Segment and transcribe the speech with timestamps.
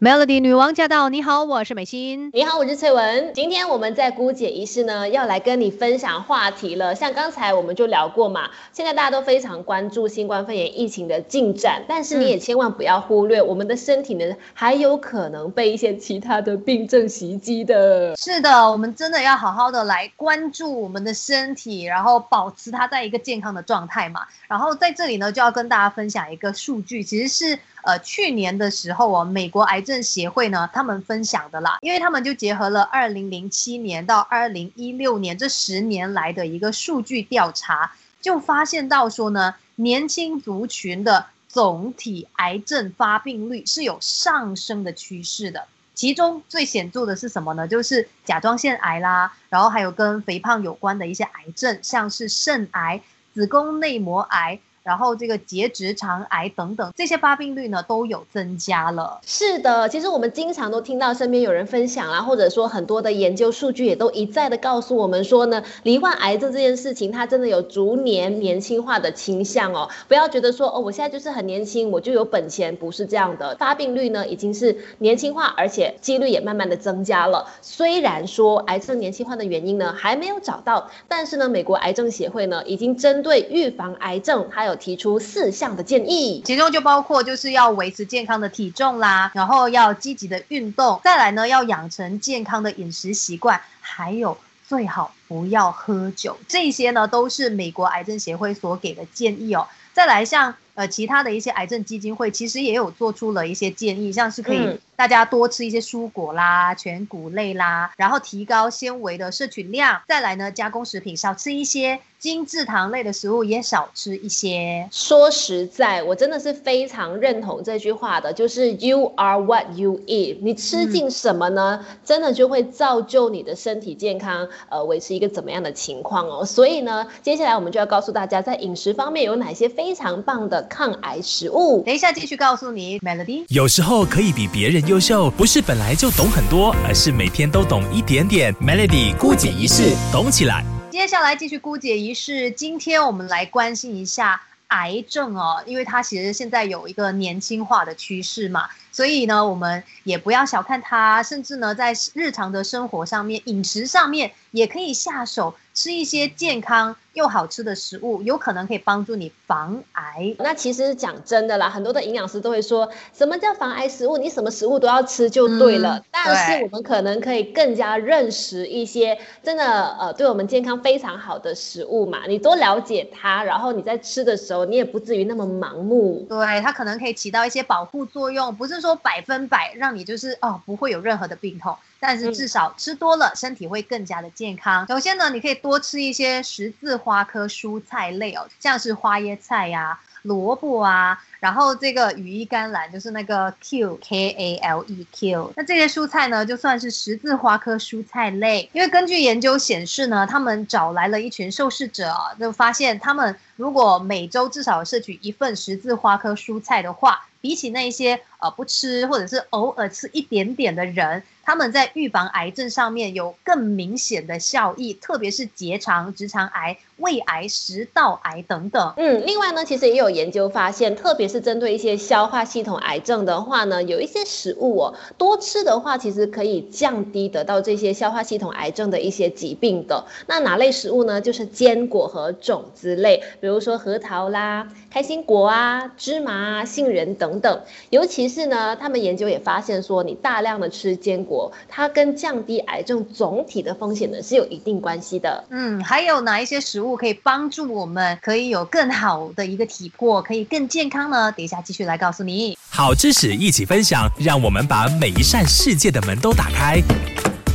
[0.00, 1.08] Melody 女王驾到！
[1.08, 2.30] 你好，我是美心。
[2.32, 3.32] 你好，我是翠文。
[3.34, 6.94] 今天我们在姑姐仪式呢，要来跟你分享话题了。
[6.94, 18.14] 像刚才我们就聊过嘛，现在大家都非常关注新冠肺炎疫情的进展，但是你也千万不要忽略，我们的身体呢，还有可能被一些其他的病症袭击的。
[18.14, 24.20] 是的，我们真的要好好的来关注我们的身体，然后保持它在一个健康的状态嘛。
[24.46, 27.58] 然后在这里呢，就要跟大家分享一个数据，其实是。
[27.88, 37.90] 呃，去年的时候哦，美国癌症协会呢，他们分享的啦，因为他们就结合了二零零七年到二零一六年这十年来的一个数据调查，
[38.20, 45.64] 就发现到说呢，年轻族群的总体癌症发病率是有上升的趋势的。
[45.94, 47.66] 其中最显著的是什么呢？
[47.66, 53.00] 就是甲状腺癌啦，然后还有跟肥胖有关的一些癌症，像是肾癌、
[53.32, 54.60] 子宫内膜癌。
[54.88, 59.20] 然后这个结直肠癌等等这些发病率呢都有增加了。
[59.26, 69.90] 是的，其实我们经常都听到身边有人分享啊，或者说很多的研究数据也都一再的告诉我们说呢，罹患癌症这件事情它真的有逐年年轻化的倾向哦。
[70.08, 73.54] 不要觉得说哦，我现在就是很年轻，我就有本钱，不是这样的。
[73.58, 77.44] 发病率呢已经是年轻化，而且几率也慢慢的增加了。
[77.60, 99.68] 虽然说癌症年轻化的原因呢还没有找到，但是呢，美国癌症协会呢已经针对预防癌症还有提出四项的建议，其中就包括就是要维持健康的体重啦，然后要积极的运动，再来呢要养成健康的饮食习惯，还有最好不要喝酒，这些呢都是美国癌症协会所给的建议哦。
[99.92, 111.98] 再来像呃其他的一些癌症基金会，其实也有做出了一些建议，像是可以大家多吃一些蔬果啦、全谷类啦，然后提高纤维的摄取量，再来呢加工食品少吃一些。
[112.18, 114.88] 精制糖类的食物也少吃一些。
[114.90, 120.38] 说实在，我真的是非常认同这句话的，就是 You are what you eat。
[120.42, 121.86] 你吃进什么呢？
[122.04, 126.44] 真的就会造就你的身体健康，呃，维持一个怎么样的情况哦。
[126.44, 131.82] 所以呢，接下来我们就要告诉大家，在饮食方面有哪些非常棒的抗癌食物。
[131.84, 133.44] 等一下继续告诉你，Melody。
[133.48, 138.54] 有时候可以比别人优秀，不是本来就懂很多，而是每天都懂一点点。
[138.56, 140.64] Melody 姑姐一式，懂起来。
[140.90, 155.54] 接下来继续姑姐一式，今天我们来关心一下癌症哦，因为它其实现在有一个年轻化的趋势嘛，所以呢，我们也不要小看它，甚至呢，在日常的生活上面、饮食上面也可以下手。
[155.74, 160.34] 吃一些健康又好吃的食物，有可能可以帮助你防癌。
[160.40, 164.18] 那其实讲真的啦，很多的营养师都会说，什么叫防癌食物？
[164.18, 166.02] 你什么食物都要吃就对了。
[166.10, 172.26] 但是我们可能可以更加认识一些真的呃，对我们健康非常好的食物嘛。
[172.26, 176.26] 你多了解它，然后你在吃的时候，你也不至于那么盲目。
[176.28, 181.76] 对，它可能可以起到一些保护作用，不是说百分百让你就是哦不会有任何的病痛。
[182.00, 184.86] 但是至少吃多了，身体会更加的健康。
[184.86, 195.52] 首先呢，你可以多吃一些十字花科蔬菜类哦，像是花椰菜呀、萝卜啊，然后这个羽衣甘蓝就是那个 Q K A L E Q。
[195.56, 211.22] 那这些蔬菜呢，就算是十字花科蔬菜类，因为根据研究显示呢，他们找来了一群受试者，就发现他们如果每周至少摄取一份十字花科蔬菜的话，比起那些呃不吃或者是偶尔吃一点点的人。
[211.44, 218.92] 他们在预防癌症上面有更明显的效益，特别是结肠、直肠癌、胃癌、食道癌等等。
[218.98, 230.04] 嗯，另外呢，其实也有研究发现，特别是针对一些消化系统癌症的话呢，有一些食物哦，多吃的话，其实可以降低得到这些消化系统癌症的一些疾病的。
[230.26, 231.20] 那哪类食物呢？
[231.20, 237.60] 就是坚果和种子类，比如说核桃啦、开心果啊、芝麻啊、杏仁等等。
[237.90, 241.52] 尤其是呢，他们研究也发现说，你大量的吃坚果。
[241.68, 245.44] 它跟降低癌症总体的风险呢是有一定关系的。
[245.50, 251.17] 嗯，还有哪一些食物可以帮助我们可以有更好的一个体魄，可以更健康呢？
[251.32, 252.56] 等一下继续来告诉你。
[252.70, 256.80] 好知识一起分享，让我们把每一扇世界的门都打开。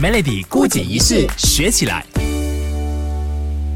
[0.00, 2.04] Melody 孤姐仪式学起来。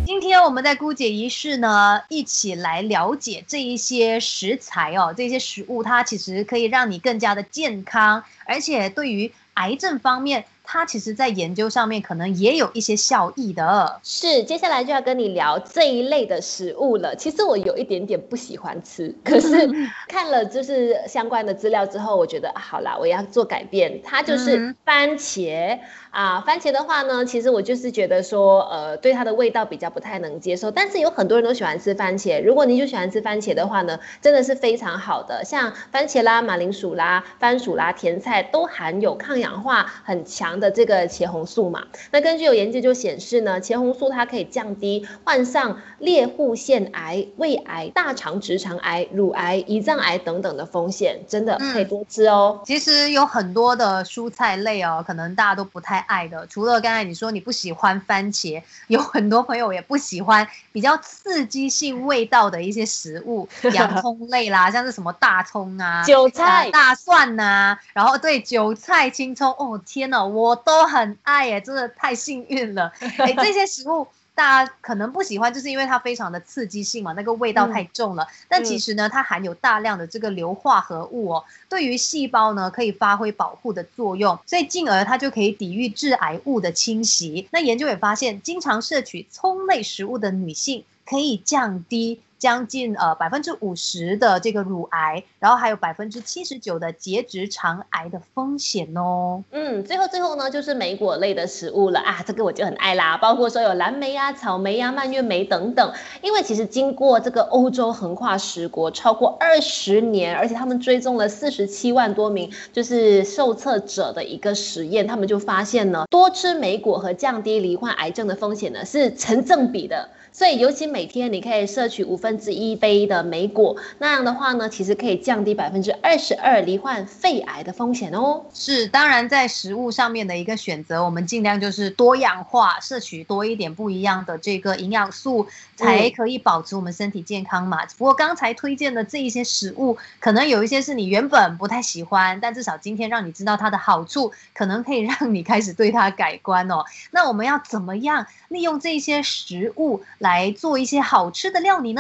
[0.07, 10.45] 今天我们在姑姐仪式呢，一起来了解这一些食材哦，这些食物它其实可以让你更加的健康，而且对于癌症方面。
[10.73, 13.99] 它其实在研究上面可能也有一些效益的。
[14.05, 17.17] 是，接下来就要跟你聊这一类的食物了。
[17.17, 19.69] 其实我有一点点不喜欢吃，可是
[20.07, 24.01] 看了就是相关的资料之后，我觉得好啦，我要做改变。
[24.05, 25.81] 它就是番茄
[26.11, 30.71] 啊，番茄的话呢，其实我就是觉得说，呃，对它的味道比较不太能接受。
[30.71, 35.45] 但是有很多人都喜欢吃番茄，如果你就喜欢吃番茄的话呢，真的是非常好的。
[35.45, 41.83] 像番茄啦、马铃薯啦、番薯啦、甜菜都含有抗氧化很强的这个茄红素嘛。
[42.13, 52.61] 那根据有研究就显示呢，茄红素它可以降低患上猎户腺癌、胃癌、大肠直肠癌、乳癌、胰脏癌等等的风险，真的可以多吃哦。
[52.65, 56.47] 其实有很多的蔬菜类哦，可能大家都不太爱的。
[56.47, 72.93] 除了刚才你说你不喜欢番茄，有很多朋友也不喜欢比较刺激性味道的一些食物，洋葱类啦，像是什么大葱啊、韭菜、大蒜呐，然后对韭菜、青葱，哦天呐，我都很爱耶，真的太幸运了。
[73.19, 74.07] 哎，这些食物。
[74.33, 78.27] 大家可能不喜欢，就是因为它非常的刺激性嘛，那个味道太重了。
[78.49, 87.47] 但其实呢，它含有大量的这个硫化合物哦，对于细胞呢可以发挥保护的作用，所以进而它就可以抵御致癌物的侵袭。
[87.51, 92.21] 那研究也发现，经常摄取葱类食物的女性可以降低。
[92.41, 99.45] 将近呃百分之五十的这个乳癌，然后还有百分之七十九的结直肠癌的风险哦。
[99.51, 105.93] 嗯，最后最后呢，就是莓果类的食物了啊，这个我就很爱啦，包括说有蓝莓呀、草莓呀、蔓越莓等等。
[106.23, 120.09] 因为其实经过这个欧洲横跨十国超过二十年，而且他们追踪了四十七万多名就是受测者的一个实验，他们就发现呢，多吃莓果和降低罹患癌症的风险呢是成正比的。
[120.33, 128.45] 所以，尤其每天你可以摄取五分之一杯的莓果，那样的话呢，其实可以降低百分之二十二罹患肺癌的风险哦。
[128.55, 135.47] 是，当然在食物上面的一个选择，我们尽量就是多样化，摄取多一点不一样的这个营养素，
[135.77, 137.85] 才可以保持我们身体健康嘛。
[137.99, 146.85] 不过刚才推荐的这一些食物，可能有一些是你原本不太喜欢，但至少今天让你知道它的好处，可能可以让你开始对它改观哦。
[147.11, 150.01] 那我们要怎么样利用这些食物？
[150.21, 151.99] 来做一些好吃的料理呢？